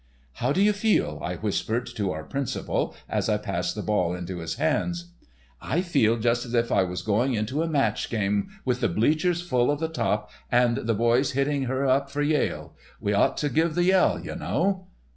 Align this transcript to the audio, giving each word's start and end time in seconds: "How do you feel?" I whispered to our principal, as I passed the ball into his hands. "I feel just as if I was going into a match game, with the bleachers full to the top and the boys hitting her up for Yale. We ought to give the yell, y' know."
"How 0.37 0.51
do 0.51 0.63
you 0.63 0.73
feel?" 0.73 1.19
I 1.23 1.35
whispered 1.35 1.85
to 1.85 2.09
our 2.11 2.23
principal, 2.23 2.95
as 3.07 3.29
I 3.29 3.37
passed 3.37 3.75
the 3.75 3.83
ball 3.83 4.15
into 4.15 4.39
his 4.39 4.55
hands. 4.55 5.11
"I 5.61 5.81
feel 5.81 6.17
just 6.17 6.43
as 6.43 6.55
if 6.55 6.71
I 6.71 6.81
was 6.81 7.03
going 7.03 7.35
into 7.35 7.61
a 7.61 7.67
match 7.67 8.09
game, 8.09 8.49
with 8.65 8.81
the 8.81 8.89
bleachers 8.89 9.43
full 9.43 9.67
to 9.67 9.79
the 9.79 9.93
top 9.93 10.31
and 10.51 10.75
the 10.77 10.95
boys 10.95 11.33
hitting 11.33 11.65
her 11.65 11.85
up 11.85 12.09
for 12.09 12.23
Yale. 12.23 12.73
We 12.99 13.13
ought 13.13 13.37
to 13.37 13.49
give 13.49 13.75
the 13.75 13.83
yell, 13.83 14.19
y' 14.19 14.33
know." 14.33 14.87